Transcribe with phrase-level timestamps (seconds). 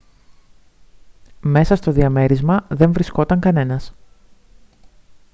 [1.41, 3.93] μέσα στο διαμέρισμα δεν βρισκόταν κανένας